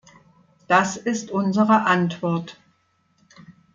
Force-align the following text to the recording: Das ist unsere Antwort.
Das 0.67 0.97
ist 0.97 1.29
unsere 1.29 1.85
Antwort. 1.85 2.59